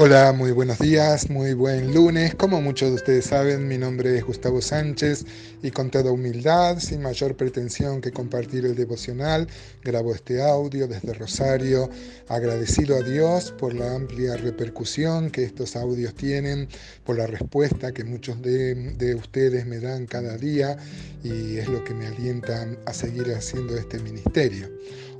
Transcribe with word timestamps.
Hola, 0.00 0.32
muy 0.32 0.52
buenos 0.52 0.78
días, 0.78 1.28
muy 1.28 1.54
buen 1.54 1.92
lunes. 1.92 2.32
Como 2.36 2.62
muchos 2.62 2.90
de 2.90 2.94
ustedes 2.94 3.24
saben, 3.24 3.66
mi 3.66 3.78
nombre 3.78 4.16
es 4.16 4.24
Gustavo 4.24 4.62
Sánchez 4.62 5.24
y 5.60 5.72
con 5.72 5.90
toda 5.90 6.12
humildad, 6.12 6.78
sin 6.78 7.02
mayor 7.02 7.36
pretensión 7.36 8.00
que 8.00 8.12
compartir 8.12 8.64
el 8.64 8.76
devocional, 8.76 9.48
grabo 9.82 10.14
este 10.14 10.40
audio 10.40 10.86
desde 10.86 11.14
Rosario, 11.14 11.90
agradecido 12.28 12.94
a 12.94 13.00
Dios 13.00 13.52
por 13.58 13.74
la 13.74 13.92
amplia 13.92 14.36
repercusión 14.36 15.32
que 15.32 15.42
estos 15.42 15.74
audios 15.74 16.14
tienen, 16.14 16.68
por 17.04 17.18
la 17.18 17.26
respuesta 17.26 17.90
que 17.90 18.04
muchos 18.04 18.40
de, 18.40 18.76
de 18.92 19.16
ustedes 19.16 19.66
me 19.66 19.80
dan 19.80 20.06
cada 20.06 20.36
día 20.36 20.76
y 21.24 21.56
es 21.56 21.66
lo 21.66 21.82
que 21.82 21.94
me 21.94 22.06
alienta 22.06 22.68
a 22.86 22.94
seguir 22.94 23.34
haciendo 23.34 23.76
este 23.76 23.98
ministerio. 23.98 24.68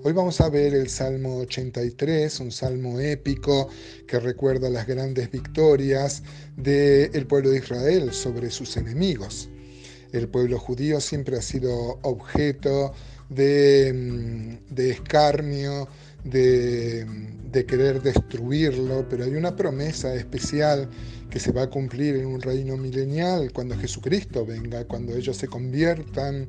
Hoy 0.04 0.12
vamos 0.12 0.40
a 0.40 0.48
ver 0.48 0.74
el 0.74 0.88
Salmo 0.88 1.38
83, 1.38 2.38
un 2.38 2.52
salmo 2.52 3.00
épico 3.00 3.68
que 4.06 4.20
recuerda 4.20 4.67
las 4.70 4.86
grandes 4.86 5.30
victorias 5.30 6.22
del 6.56 7.26
pueblo 7.26 7.50
de 7.50 7.58
Israel 7.58 8.12
sobre 8.12 8.50
sus 8.50 8.76
enemigos. 8.76 9.48
El 10.12 10.28
pueblo 10.28 10.58
judío 10.58 11.00
siempre 11.00 11.36
ha 11.36 11.42
sido 11.42 11.98
objeto 12.02 12.92
de, 13.28 13.92
mm, 13.94 14.80
escarnio, 14.80 15.88
de, 16.24 17.06
de, 17.50 17.66
querer 17.66 18.02
destruirlo, 18.02 19.06
pero 19.08 19.24
hay 19.24 19.34
una 19.34 19.54
promesa 19.54 20.14
especial 20.14 20.88
que 21.30 21.38
se 21.38 21.52
va 21.52 21.62
a 21.62 21.70
cumplir 21.70 22.16
en 22.16 22.26
un 22.26 22.40
reino 22.40 22.76
milenial 22.76 23.52
cuando 23.52 23.76
Jesucristo 23.76 24.46
venga, 24.46 24.84
cuando 24.86 25.14
ellos 25.14 25.36
se 25.36 25.46
conviertan 25.46 26.48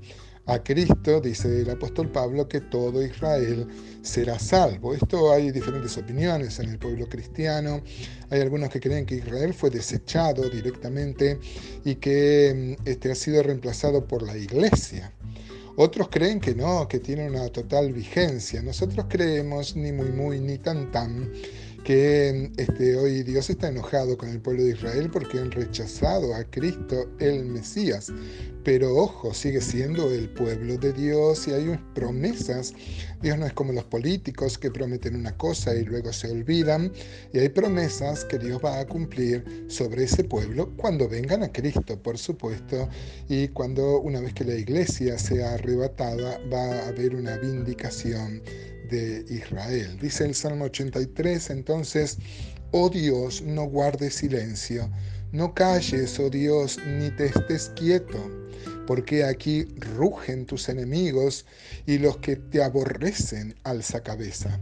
a 0.49 0.63
Cristo, 0.63 1.21
dice 1.21 1.62
el 1.62 1.70
apóstol 1.70 2.09
Pablo, 2.12 2.48
que 2.48 2.59
todo 2.59 3.03
Israel 3.03 3.68
será 4.01 4.40
salvo. 4.40 4.96
Esto 4.96 5.32
hay 5.32 5.51
diferentes 5.51 5.96
opiniones 5.98 6.60
en 6.60 6.70
el 6.70 6.79
pueblo 6.79 7.07
cristiano. 7.07 7.84
Hay 8.32 8.41
algunos 8.41 8.70
que 8.70 8.79
creen 8.79 9.05
que 9.05 9.15
Israel 9.15 9.54
fue 9.54 9.70
desechado 9.70 10.49
directamente 10.49 11.40
y 11.85 11.96
que 11.96 12.76
mm, 12.79 12.87
este, 12.90 13.12
ha 13.12 13.15
sido 13.15 13.43
reemplazado 13.43 14.07
por 14.07 14.24
la 14.24 14.35
iglesia. 14.35 15.13
Otros 15.76 16.09
creen 16.09 16.40
que 16.40 16.55
no, 16.55 16.87
que 16.87 16.99
tiene 16.99 17.29
una 17.29 17.48
total 17.49 17.93
vigencia. 17.93 18.63
Nosotros 18.63 19.05
creemos 19.07 19.76
ni 19.76 19.91
muy 19.91 20.12
muy 20.12 20.40
ni 20.40 20.57
tan 20.57 20.91
tan 20.91 21.31
que 21.84 22.52
este, 22.58 22.96
hoy 22.96 23.24
Dios 23.24 23.49
está 23.49 23.70
enojado 23.70 24.18
con 24.18 24.30
el 24.30 24.40
pueblo 24.40 24.63
de 24.63 24.72
Israel 24.72 25.10
porque 25.12 25.40
han 25.40 25.52
rechazado 25.52 26.34
a 26.36 26.44
Cristo 26.44 27.10
el 27.20 27.46
Mesías. 27.46 28.12
Pero 28.63 28.96
ojo, 28.96 29.34
sigue 29.34 29.62
siendo 29.62 30.12
el 30.12 30.30
pueblo 30.30 30.77
de 30.77 30.94
Dios 30.94 31.48
y 31.48 31.54
hay 31.54 31.80
promesas. 31.96 32.74
Dios 33.21 33.38
no 33.38 33.46
es 33.46 33.54
como 33.54 33.74
los 33.74 33.86
políticos 33.86 34.58
que 34.58 34.70
prometen 34.70 35.16
una 35.16 35.36
cosa 35.38 35.74
y 35.74 35.86
luego 35.86 36.12
se 36.12 36.30
olvidan. 36.30 36.91
Y 37.34 37.40
hay 37.40 37.49
promesas 37.49 38.26
que 38.26 38.38
Dios 38.38 38.62
va 38.64 38.80
a 38.80 38.86
cumplir 38.86 39.66
sobre 39.70 40.04
ese 40.04 40.24
pueblo 40.24 40.71
cuando 40.76 41.08
vengan 41.08 41.43
a 41.43 41.52
Cristo, 41.52 42.02
por 42.02 42.18
supuesto. 42.18 42.90
Y 43.30 43.48
cuando 43.48 44.02
una 44.02 44.20
vez 44.20 44.34
que 44.34 44.43
la 44.43 44.55
iglesia 44.55 45.18
sea 45.18 45.54
arrebatada 45.54 46.40
va 46.52 46.84
a 46.84 46.88
haber 46.90 47.16
una 47.16 47.38
vindicación 47.38 48.41
de 48.90 49.26
Israel. 49.29 49.98
Dice 50.01 50.26
el 50.26 50.35
Salmo 50.35 50.65
83, 50.65 51.51
entonces, 51.51 52.18
oh 52.71 52.90
Dios, 52.90 53.41
no 53.41 53.65
guardes 53.65 54.15
silencio, 54.15 54.90
no 55.31 55.54
calles, 55.54 56.20
oh 56.20 56.29
Dios, 56.29 56.79
ni 56.85 57.09
te 57.12 57.27
estés 57.27 57.71
quieto, 57.76 58.18
porque 58.87 59.23
aquí 59.23 59.65
rugen 59.96 60.46
tus 60.46 60.68
enemigos 60.70 61.46
y 61.85 61.99
los 61.99 62.18
que 62.18 62.35
te 62.35 62.63
aborrecen 62.63 63.55
alza 63.63 64.01
cabeza. 64.01 64.59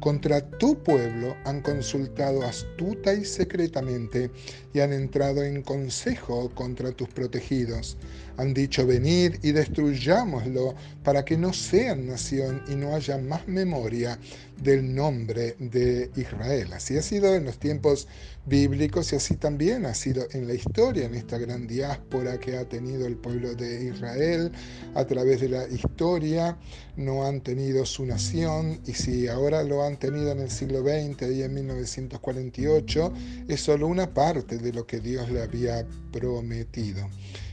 Contra 0.00 0.40
tu 0.40 0.82
pueblo 0.82 1.36
han 1.44 1.60
consultado 1.60 2.42
astuta 2.42 3.12
y 3.12 3.26
secretamente 3.26 4.30
y 4.72 4.80
han 4.80 4.94
entrado 4.94 5.42
en 5.42 5.62
consejo 5.62 6.50
contra 6.54 6.90
tus 6.92 7.08
protegidos. 7.08 7.98
Han 8.38 8.54
dicho, 8.54 8.86
venid 8.86 9.34
y 9.42 9.52
destruyámoslo 9.52 10.74
para 11.04 11.26
que 11.26 11.36
no 11.36 11.52
sean 11.52 12.06
nación 12.06 12.62
y 12.68 12.74
no 12.74 12.94
haya 12.94 13.18
más 13.18 13.46
memoria 13.46 14.18
del 14.62 14.94
nombre 14.94 15.56
de 15.58 16.10
Israel. 16.16 16.72
Así 16.72 16.96
ha 16.96 17.02
sido 17.02 17.34
en 17.34 17.44
los 17.44 17.58
tiempos 17.58 18.08
bíblicos 18.46 19.12
y 19.12 19.16
así 19.16 19.36
también 19.36 19.84
ha 19.84 19.94
sido 19.94 20.26
en 20.32 20.46
la 20.46 20.54
historia, 20.54 21.04
en 21.04 21.14
esta 21.14 21.36
gran 21.36 21.66
diáspora 21.66 22.38
que 22.40 22.56
ha 22.56 22.66
tenido 22.66 23.06
el 23.06 23.16
pueblo 23.16 23.54
de 23.54 23.84
Israel 23.84 24.52
a 24.94 25.04
través 25.04 25.40
de 25.42 25.50
la 25.50 25.68
historia. 25.68 26.56
No 26.96 27.26
han 27.26 27.42
tenido 27.42 27.84
su 27.84 28.06
nación 28.06 28.80
y 28.86 28.94
si 28.94 29.28
ahora 29.28 29.62
lo 29.62 29.84
han 29.84 29.89
en 30.32 30.40
el 30.40 30.50
siglo 30.50 30.80
XX 30.80 31.22
y 31.30 31.42
en 31.42 31.54
1948, 31.54 33.12
es 33.48 33.60
solo 33.60 33.86
una 33.86 34.12
parte 34.12 34.58
de 34.58 34.72
lo 34.72 34.86
que 34.86 35.00
Dios 35.00 35.30
le 35.30 35.42
había 35.42 35.86
prometido. 36.12 37.08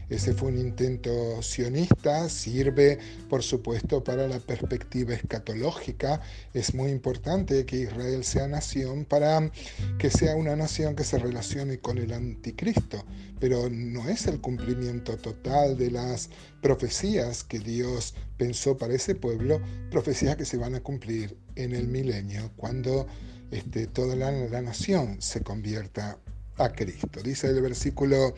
Ese 0.10 0.34
fue 0.34 0.50
un 0.50 0.58
intento 0.58 1.42
sionista, 1.42 2.30
sirve 2.30 2.98
por 3.30 3.44
supuesto 3.44 4.04
para 4.04 4.28
la 4.28 4.40
perspectiva 4.40 5.14
escatológica. 5.14 6.22
Es 6.54 6.74
muy 6.74 6.92
importante 6.92 7.66
que 7.66 7.82
Israel 7.82 8.24
sea 8.24 8.48
nación 8.48 9.04
para 9.04 9.52
que 9.98 10.10
sea 10.10 10.36
una 10.36 10.56
nación 10.56 10.96
que 10.96 11.04
se 11.04 11.20
relacione 11.20 11.80
con 11.80 11.98
el 11.98 12.14
anticristo, 12.14 13.04
pero 13.40 13.70
no 13.70 14.08
es 14.08 14.28
el 14.28 14.40
cumplimiento 14.40 15.18
total 15.18 15.78
de 15.78 15.92
las 15.92 16.30
profecías 16.62 17.44
que 17.44 17.60
Dios 17.60 18.16
pensó 18.38 18.78
para 18.78 18.94
ese 18.94 19.16
pueblo, 19.16 19.62
profecías 19.92 20.38
que 20.38 20.46
se 20.46 20.58
van 20.58 20.76
a 20.76 20.82
cumplir 20.82 21.38
en 21.56 21.74
el 21.74 21.88
milenio, 21.88 22.52
cuando 22.56 23.08
este, 23.52 23.88
toda 23.88 24.16
la, 24.16 24.32
la 24.32 24.62
nación 24.62 25.22
se 25.22 25.42
convierta 25.42 26.20
a 26.58 26.70
Cristo. 26.70 27.22
Dice 27.24 27.48
el 27.48 27.62
versículo 27.62 28.34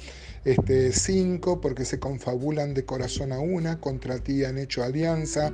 este, 0.46 0.91
5, 0.91 1.62
porque 1.62 1.85
se 1.85 2.00
confabulan 2.00 2.74
de 2.74 2.85
corazón 2.85 3.31
a 3.31 3.40
una, 3.40 3.80
contra 3.80 4.19
ti 4.19 4.44
han 4.44 4.57
hecho 4.57 4.84
alianza 4.84 5.52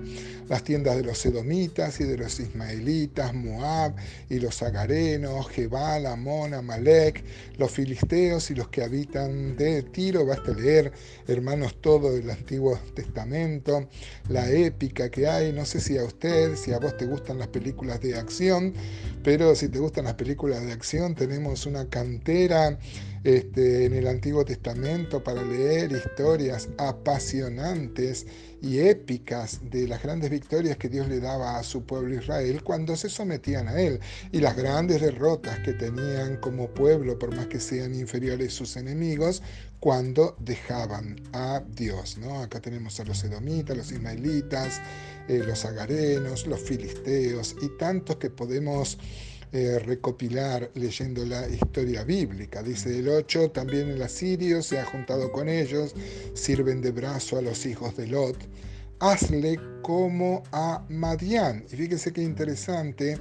las 0.47 0.63
tiendas 0.63 0.95
de 0.95 1.03
los 1.03 1.25
edomitas 1.25 1.99
y 1.99 2.03
de 2.03 2.17
los 2.17 2.39
ismaelitas, 2.39 3.33
Moab 3.33 3.95
y 4.29 4.39
los 4.39 4.61
agarenos, 4.61 5.49
Jebal, 5.49 6.05
Amón, 6.05 6.53
Amalek, 6.53 7.23
los 7.57 7.71
filisteos 7.71 8.51
y 8.51 8.55
los 8.55 8.67
que 8.69 8.83
habitan 8.83 9.55
de 9.55 9.83
Tiro. 9.83 10.25
Basta 10.25 10.53
leer, 10.53 10.91
hermanos, 11.27 11.75
todo 11.81 12.15
el 12.15 12.29
Antiguo 12.29 12.77
Testamento, 12.93 13.87
la 14.29 14.49
épica 14.51 15.09
que 15.09 15.27
hay. 15.27 15.51
No 15.51 15.65
sé 15.65 15.79
si 15.79 15.97
a 15.97 16.03
usted, 16.03 16.55
si 16.55 16.73
a 16.73 16.79
vos 16.79 16.95
te 16.97 17.05
gustan 17.05 17.39
las 17.39 17.47
películas 17.47 18.01
de 18.01 18.15
acción, 18.15 18.73
pero 19.23 19.55
si 19.55 19.69
te 19.69 19.79
gustan 19.79 20.05
las 20.05 20.13
películas 20.13 20.63
de 20.63 20.71
acción, 20.71 21.15
tenemos 21.15 21.65
una 21.65 21.89
cantera 21.89 22.54
este, 23.25 23.85
en 23.85 23.93
el 23.93 24.07
Antiguo 24.07 24.45
Testamento 24.45 25.23
para 25.23 25.43
leer 25.43 25.91
historias 25.91 26.69
apasionantes 26.77 28.27
y 28.61 28.79
épicas 28.79 29.61
de 29.69 29.87
las 29.87 30.03
grandes 30.03 30.29
victorias 30.29 30.77
que 30.77 30.89
Dios 30.89 31.07
le 31.07 31.19
daba 31.19 31.57
a 31.57 31.63
su 31.63 31.85
pueblo 31.85 32.15
Israel 32.15 32.63
cuando 32.63 32.95
se 32.95 33.09
sometían 33.09 33.67
a 33.67 33.81
él 33.81 33.99
y 34.31 34.41
las 34.41 34.55
grandes 34.55 35.01
derrotas 35.01 35.57
que 35.59 35.73
tenían 35.73 36.37
como 36.37 36.69
pueblo, 36.69 37.17
por 37.17 37.35
más 37.35 37.47
que 37.47 37.59
sean 37.59 37.95
inferiores 37.95 38.53
sus 38.53 38.77
enemigos, 38.77 39.41
cuando 39.79 40.35
dejaban 40.39 41.19
a 41.33 41.63
Dios. 41.67 42.19
¿no? 42.19 42.41
Acá 42.41 42.59
tenemos 42.59 42.99
a 42.99 43.05
los 43.05 43.23
edomitas, 43.23 43.75
los 43.75 43.91
ismaelitas, 43.91 44.81
eh, 45.27 45.43
los 45.45 45.65
agarenos, 45.65 46.45
los 46.45 46.59
filisteos 46.59 47.55
y 47.59 47.69
tantos 47.79 48.17
que 48.17 48.29
podemos 48.29 48.99
eh, 49.57 49.79
recopilar 49.79 50.69
leyendo 50.73 51.25
la 51.25 51.47
historia 51.47 52.03
bíblica. 52.03 52.61
Dice 52.61 52.99
el 52.99 53.07
8, 53.07 53.51
también 53.51 53.87
el 53.87 54.01
asirio 54.01 54.61
se 54.61 54.77
ha 54.77 54.83
juntado 54.83 55.31
con 55.31 55.47
ellos, 55.47 55.95
sirven 56.33 56.81
de 56.81 56.91
brazo 56.91 57.37
a 57.37 57.41
los 57.41 57.65
hijos 57.65 57.95
de 57.95 58.07
Lot. 58.07 58.35
Hazle 58.99 59.57
como 59.81 60.43
a 60.51 60.83
Madián. 60.89 61.63
Y 61.71 61.77
fíjense 61.77 62.11
qué 62.11 62.21
interesante, 62.21 63.17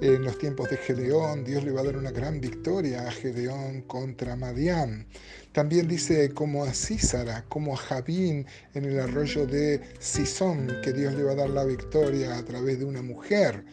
en 0.00 0.24
los 0.24 0.36
tiempos 0.40 0.70
de 0.70 0.76
Gedeón, 0.76 1.44
Dios 1.44 1.62
le 1.62 1.70
va 1.70 1.82
a 1.82 1.84
dar 1.84 1.96
una 1.96 2.10
gran 2.10 2.40
victoria 2.40 3.06
a 3.06 3.12
Gedeón 3.12 3.82
contra 3.82 4.34
Madián. 4.34 5.06
También 5.52 5.86
dice 5.86 6.30
como 6.30 6.64
a 6.64 6.74
Císara, 6.74 7.44
como 7.48 7.74
a 7.74 7.76
Jabín 7.76 8.44
en 8.74 8.84
el 8.86 8.98
arroyo 8.98 9.46
de 9.46 9.80
Sison, 10.00 10.66
que 10.82 10.92
Dios 10.92 11.14
le 11.14 11.22
va 11.22 11.32
a 11.32 11.36
dar 11.36 11.50
la 11.50 11.64
victoria 11.64 12.36
a 12.36 12.44
través 12.44 12.80
de 12.80 12.86
una 12.86 13.02
mujer. 13.02 13.64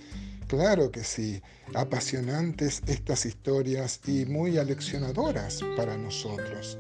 Claro 0.54 0.92
que 0.92 1.04
sí, 1.04 1.42
apasionantes 1.74 2.84
estas 2.86 3.26
historias 3.26 4.00
y 4.06 4.28
muy 4.28 4.60
aleccionadoras 4.60 5.62
para 5.76 5.98
nosotros. 5.98 6.78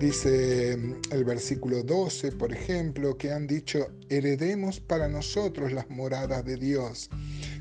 Dice 0.00 0.78
mm, 0.78 1.12
el 1.12 1.22
versículo 1.22 1.82
12, 1.82 2.32
por 2.32 2.54
ejemplo, 2.54 3.18
que 3.18 3.30
han 3.30 3.46
dicho, 3.46 3.86
heredemos 4.08 4.80
para 4.80 5.08
nosotros 5.08 5.72
las 5.72 5.90
moradas 5.90 6.42
de 6.46 6.56
Dios. 6.56 7.10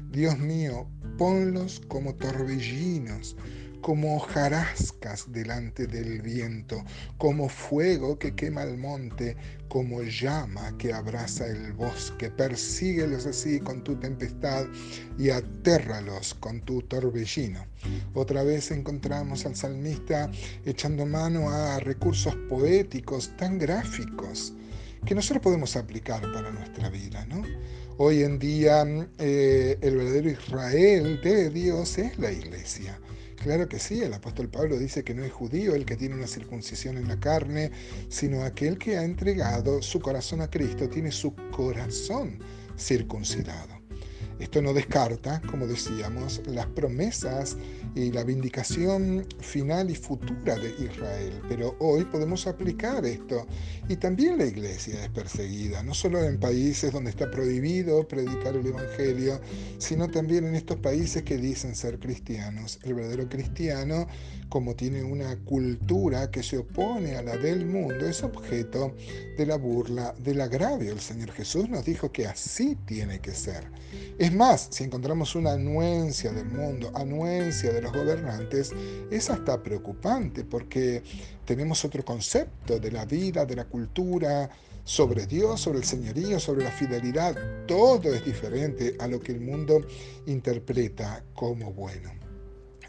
Dios 0.10 0.40
mío, 0.40 0.88
ponlos 1.18 1.82
como 1.90 2.16
torbellinos, 2.16 3.36
como 3.82 4.16
hojarascas 4.16 5.32
delante 5.32 5.88
del 5.88 6.22
viento, 6.22 6.84
como 7.18 7.50
fuego 7.50 8.18
que 8.18 8.36
quema 8.36 8.64
el 8.64 8.78
monte, 8.78 9.36
como 9.68 10.02
llama 10.04 10.78
que 10.78 10.94
abraza 10.94 11.48
el 11.48 11.74
bosque. 11.74 12.30
Persíguelos 12.30 13.26
así 13.26 13.60
con 13.60 13.84
tu 13.84 13.96
tempestad 13.96 14.66
y 15.18 15.30
atérralos 15.30 16.34
con 16.36 16.62
tu 16.62 16.82
torbellino. 16.84 17.66
Otra 18.14 18.44
vez 18.44 18.72
encontramos 18.72 19.46
al 19.46 19.56
salmista 19.56 20.30
echando 20.66 21.06
mano 21.06 21.50
a 21.50 21.80
recursos 21.80 22.36
poéticos 22.50 23.36
tan 23.38 23.58
gráficos 23.58 24.54
que 25.06 25.16
nosotros 25.16 25.42
podemos 25.42 25.76
aplicar 25.76 26.22
para 26.32 26.52
nuestra 26.52 26.90
vida, 26.90 27.26
¿no? 27.26 27.44
Hoy 27.98 28.24
en 28.24 28.40
día 28.40 28.86
eh, 29.20 29.78
el 29.82 29.98
verdadero 29.98 30.30
Israel 30.30 31.20
de 31.22 31.50
Dios 31.50 31.98
es 31.98 32.18
la 32.18 32.32
iglesia. 32.32 33.00
Claro 33.36 33.68
que 33.68 33.80
sí, 33.80 34.02
el 34.02 34.14
apóstol 34.14 34.50
Pablo 34.50 34.78
dice 34.78 35.04
que 35.04 35.16
no 35.16 35.24
es 35.24 35.32
judío 35.32 35.74
el 35.74 35.86
que 35.86 35.98
tiene 35.98 36.16
una 36.16 36.28
circuncisión 36.28 36.98
en 36.98 37.08
la 37.08 37.20
carne, 37.20 37.72
sino 38.08 38.44
aquel 38.44 38.78
que 38.78 38.98
ha 38.98 39.04
entregado 39.04 39.82
su 39.82 40.00
corazón 40.00 40.42
a 40.42 40.50
Cristo, 40.50 40.88
tiene 40.90 41.12
su 41.12 41.34
corazón 41.52 42.38
circuncidado. 42.78 43.81
Esto 44.42 44.60
no 44.62 44.74
descarta, 44.74 45.40
como 45.50 45.68
decíamos, 45.68 46.42
las 46.48 46.66
promesas 46.66 47.58
y 47.94 48.12
la 48.12 48.24
vindicación 48.24 49.24
final 49.40 49.92
y 49.92 49.96
futura 49.96 50.56
de 50.56 50.70
Israel, 50.84 51.42
pero 51.48 51.76
hoy 51.80 52.06
podemos 52.06 52.48
aplicar 52.48 53.06
esto. 53.06 53.46
Y 53.88 53.98
también 53.98 54.40
la 54.40 54.46
iglesia 54.46 55.04
es 55.04 55.10
perseguida, 55.10 55.84
no 55.84 55.94
solo 55.94 56.24
en 56.24 56.40
países 56.40 56.92
donde 56.92 57.12
está 57.12 57.30
prohibido 57.30 58.08
predicar 58.08 58.56
el 58.56 58.66
Evangelio, 58.66 59.40
sino 59.78 60.10
también 60.10 60.46
en 60.46 60.56
estos 60.56 60.80
países 60.80 61.22
que 61.22 61.38
dicen 61.38 61.76
ser 61.76 62.00
cristianos. 62.00 62.80
El 62.84 62.96
verdadero 62.96 63.30
cristiano, 63.30 64.08
como 64.50 64.76
tiene 64.76 65.04
una 65.04 65.36
cultura 65.46 66.32
que 66.32 66.42
se 66.42 66.58
opone 66.58 67.16
a 67.16 67.22
la 67.22 67.38
del 67.38 67.66
mundo, 67.66 68.08
es 68.08 68.24
objeto 68.24 68.96
de 69.38 69.46
la 69.46 69.58
burla, 69.58 70.16
del 70.18 70.42
agravio. 70.42 70.94
El 70.94 71.00
Señor 71.00 71.32
Jesús 71.32 71.70
nos 71.70 71.86
dijo 71.86 72.12
que 72.12 72.26
así 72.26 72.76
tiene 72.86 73.20
que 73.20 73.32
ser. 73.32 73.70
Es 74.18 74.31
más, 74.32 74.68
si 74.72 74.84
encontramos 74.84 75.36
una 75.36 75.54
anuencia 75.54 76.32
del 76.32 76.46
mundo, 76.46 76.92
anuencia 76.96 77.72
de 77.72 77.82
los 77.82 77.92
gobernantes, 77.92 78.72
es 79.10 79.30
hasta 79.30 79.62
preocupante 79.62 80.44
porque 80.44 81.04
tenemos 81.46 81.84
otro 81.86 82.04
concepto 82.04 82.80
de 82.80 82.92
la 82.92 83.06
vida, 83.06 83.46
de 83.46 83.56
la 83.56 83.66
cultura, 83.66 84.50
sobre 84.84 85.28
Dios, 85.28 85.62
sobre 85.62 85.80
el 85.80 85.86
señorío, 85.86 86.40
sobre 86.40 86.64
la 86.64 86.72
fidelidad. 86.72 87.36
Todo 87.68 88.14
es 88.14 88.26
diferente 88.26 88.96
a 89.00 89.08
lo 89.08 89.20
que 89.20 89.32
el 89.32 89.42
mundo 89.42 89.82
interpreta 90.26 91.24
como 91.34 91.72
bueno. 91.72 92.21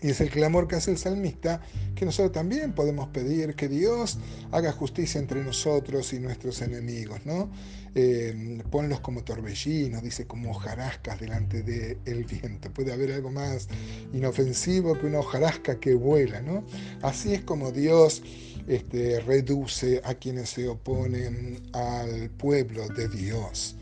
Y 0.02 0.10
es 0.10 0.20
el 0.20 0.30
clamor 0.30 0.66
que 0.66 0.76
hace 0.76 0.90
el 0.90 0.98
salmista 0.98 1.60
que 1.94 2.04
nosotros 2.04 2.32
también 2.32 2.72
podemos 2.72 3.08
pedir 3.08 3.54
que 3.54 3.68
Dios 3.68 4.18
haga 4.50 4.72
justicia 4.72 5.20
entre 5.20 5.44
nosotros 5.44 6.12
y 6.12 6.18
nuestros 6.18 6.60
enemigos, 6.60 7.24
¿no? 7.24 7.50
Eh, 7.94 8.62
ponlos 8.70 9.00
como 9.00 9.22
torbellinos, 9.22 10.02
dice, 10.02 10.26
como 10.26 10.50
hojarascas 10.50 11.20
delante 11.20 11.62
del 11.62 12.24
viento. 12.24 12.72
Puede 12.72 12.92
haber 12.92 13.12
algo 13.12 13.30
más 13.30 13.68
inofensivo 14.12 14.98
que 14.98 15.06
una 15.06 15.20
hojarasca 15.20 15.78
que 15.78 15.94
vuela, 15.94 16.40
¿no? 16.42 16.64
Así 17.02 17.34
es 17.34 17.42
como 17.42 17.70
Dios 17.70 18.22
este, 18.66 19.20
reduce 19.20 20.00
a 20.04 20.14
quienes 20.14 20.50
se 20.50 20.68
oponen 20.68 21.62
al 21.72 22.30
pueblo 22.30 22.88
de 22.88 23.08
Dios. 23.08 23.76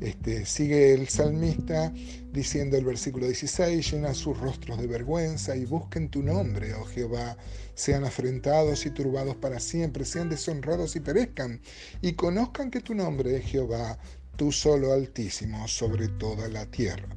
Este, 0.00 0.44
sigue 0.44 0.92
el 0.92 1.08
salmista 1.08 1.92
diciendo 2.32 2.76
el 2.76 2.84
versículo 2.84 3.26
16, 3.26 3.92
llena 3.92 4.12
sus 4.12 4.38
rostros 4.38 4.80
de 4.80 4.88
vergüenza 4.88 5.54
y 5.56 5.64
busquen 5.64 6.08
tu 6.08 6.22
nombre, 6.22 6.74
oh 6.74 6.84
Jehová, 6.84 7.36
sean 7.74 8.04
afrentados 8.04 8.86
y 8.86 8.90
turbados 8.90 9.36
para 9.36 9.60
siempre, 9.60 10.04
sean 10.04 10.28
deshonrados 10.28 10.96
y 10.96 11.00
perezcan, 11.00 11.60
y 12.02 12.14
conozcan 12.14 12.70
que 12.70 12.80
tu 12.80 12.94
nombre 12.94 13.36
es 13.36 13.44
Jehová, 13.44 13.98
tú 14.36 14.50
solo 14.50 14.92
altísimo 14.92 15.68
sobre 15.68 16.08
toda 16.08 16.48
la 16.48 16.66
tierra. 16.66 17.08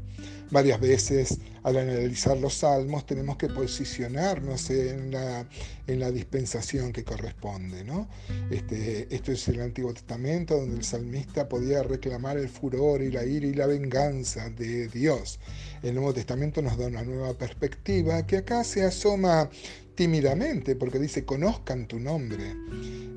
Varias 0.49 0.79
veces 0.79 1.39
al 1.63 1.77
analizar 1.77 2.38
los 2.38 2.53
salmos 2.53 3.05
tenemos 3.05 3.35
que 3.35 3.49
posicionarnos 3.49 4.69
en 4.69 5.11
la, 5.11 5.45
en 5.88 5.99
la 5.99 6.11
dispensación 6.11 6.94
que 6.94 7.03
corresponde. 7.03 7.83
¿no? 7.83 8.07
Este, 8.49 9.13
esto 9.13 9.33
es 9.33 9.47
el 9.49 9.61
Antiguo 9.61 9.94
Testamento 9.94 10.55
donde 10.55 10.77
el 10.77 10.83
salmista 10.83 11.49
podía 11.49 11.83
reclamar 11.83 12.38
el 12.38 12.47
furor 12.47 13.01
y 13.01 13.11
la 13.11 13.25
ira 13.25 13.47
y 13.47 13.53
la 13.53 13.67
venganza 13.67 14.49
de 14.49 14.88
Dios. 14.88 15.39
El 15.83 15.95
Nuevo 15.95 16.13
Testamento 16.13 16.61
nos 16.61 16.77
da 16.77 16.88
una 16.88 17.03
nueva 17.03 17.33
perspectiva 17.33 18.25
que 18.25 18.38
acá 18.38 18.63
se 18.63 18.83
asoma 18.83 19.50
tímidamente, 19.97 20.75
porque 20.75 20.99
dice, 20.99 21.25
conozcan 21.25 21.88
tu 21.88 21.99
nombre. 21.99 22.55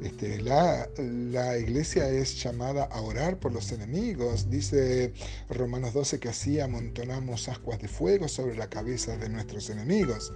Este, 0.02 0.40
la, 0.40 0.88
la, 0.96 1.58
iglesia 1.58 2.08
es 2.08 2.42
llamada 2.42 2.84
a 2.84 3.02
orar 3.02 3.38
por 3.38 3.52
los 3.52 3.70
enemigos. 3.70 4.48
Dice 4.48 5.12
Romanos 5.50 5.92
12 5.92 6.18
que 6.18 6.30
así 6.30 6.58
amontonamos 6.58 7.50
ascuas 7.50 7.80
de 7.80 7.88
fuego 7.88 8.28
sobre 8.28 8.56
la 8.56 8.70
cabeza 8.70 9.18
de 9.18 9.28
nuestros 9.28 9.68
enemigos. 9.68 10.32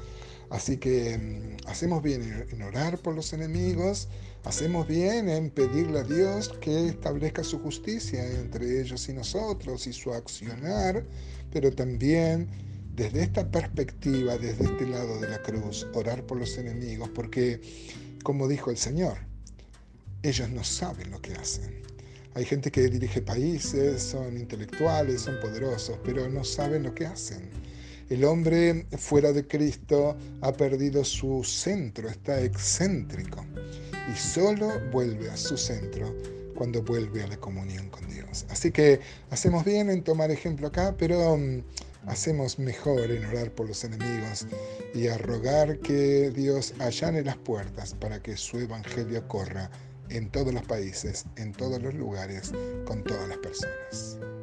Así 0.50 0.76
que 0.76 1.16
mm, 1.16 1.66
hacemos 1.66 2.02
bien 2.02 2.46
en 2.50 2.62
orar 2.62 2.98
por 2.98 3.14
los 3.14 3.32
enemigos, 3.32 4.08
hacemos 4.44 4.86
bien 4.86 5.30
en 5.30 5.48
pedirle 5.48 6.00
a 6.00 6.04
Dios 6.04 6.50
que 6.60 6.88
establezca 6.88 7.42
su 7.42 7.58
justicia 7.60 8.22
entre 8.22 8.82
ellos 8.82 9.08
y 9.08 9.14
nosotros 9.14 9.86
y 9.86 9.94
su 9.94 10.12
accionar, 10.12 11.06
pero 11.50 11.72
también 11.72 12.48
desde 12.94 13.22
esta 13.22 13.50
perspectiva, 13.50 14.38
desde 14.38 14.64
este 14.64 14.86
lado 14.86 15.20
de 15.20 15.28
la 15.28 15.42
cruz, 15.42 15.86
orar 15.94 16.24
por 16.24 16.38
los 16.38 16.56
enemigos, 16.58 17.08
porque, 17.08 17.60
como 18.22 18.46
dijo 18.46 18.70
el 18.70 18.76
Señor, 18.76 19.18
ellos 20.22 20.48
no 20.50 20.62
saben 20.64 21.10
lo 21.10 21.20
que 21.20 21.32
hacen. 21.34 21.82
Hay 22.34 22.44
gente 22.44 22.70
que 22.70 22.88
dirige 22.88 23.22
países, 23.22 24.02
son 24.02 24.36
intelectuales, 24.36 25.22
son 25.22 25.38
poderosos, 25.40 25.98
pero 26.04 26.28
no 26.28 26.44
saben 26.44 26.82
lo 26.82 26.94
que 26.94 27.06
hacen. 27.06 27.50
El 28.10 28.24
hombre 28.24 28.86
fuera 28.98 29.32
de 29.32 29.46
Cristo 29.46 30.16
ha 30.40 30.52
perdido 30.52 31.04
su 31.04 31.42
centro, 31.42 32.08
está 32.08 32.40
excéntrico 32.42 33.44
y 34.12 34.16
solo 34.16 34.68
vuelve 34.92 35.30
a 35.30 35.36
su 35.36 35.56
centro 35.56 36.14
cuando 36.54 36.82
vuelve 36.82 37.22
a 37.22 37.26
la 37.26 37.36
comunión 37.38 37.88
con 37.88 38.06
Dios. 38.08 38.46
Así 38.50 38.70
que 38.70 39.00
hacemos 39.30 39.64
bien 39.64 39.90
en 39.90 40.02
tomar 40.02 40.30
ejemplo 40.30 40.68
acá, 40.68 40.94
pero 40.98 41.36
mm, 41.36 41.62
hacemos 42.06 42.58
mejor 42.58 43.10
en 43.10 43.24
orar 43.26 43.50
por 43.50 43.68
los 43.68 43.84
enemigos 43.84 44.46
y 44.94 45.08
a 45.08 45.18
rogar 45.18 45.78
que 45.78 46.30
Dios 46.30 46.74
allane 46.78 47.22
las 47.22 47.36
puertas 47.36 47.94
para 47.94 48.20
que 48.20 48.36
su 48.36 48.58
evangelio 48.58 49.26
corra 49.28 49.70
en 50.10 50.30
todos 50.30 50.52
los 50.52 50.62
países, 50.64 51.24
en 51.36 51.52
todos 51.52 51.80
los 51.82 51.94
lugares, 51.94 52.52
con 52.86 53.02
todas 53.04 53.28
las 53.28 53.38
personas. 53.38 54.33